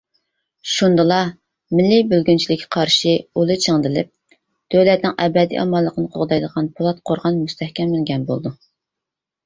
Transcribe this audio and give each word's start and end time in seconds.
شۇندىلا 0.75 1.19
مىللىي 1.79 2.01
بۆلگۈنچىلىككە 2.13 2.69
قارشى 2.77 3.13
ئۇلى 3.35 3.59
چىڭدىلىپ، 3.67 4.11
دۆلەتنىڭ 4.77 5.17
ئەبەدىي 5.27 5.63
ئامانلىقىنى 5.67 6.13
قوغدايدىغان 6.19 6.75
پولات 6.81 7.07
قورغان 7.11 7.43
مۇستەھكەملەنگەن 7.47 8.31
بولىدۇ. 8.33 8.59